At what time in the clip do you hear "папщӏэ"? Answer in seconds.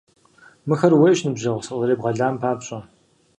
2.41-2.79